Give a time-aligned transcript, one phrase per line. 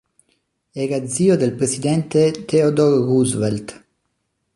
[0.83, 3.75] Era zio del presidente Theodore Roosevelt.